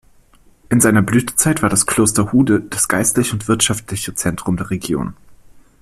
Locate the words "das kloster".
1.69-2.31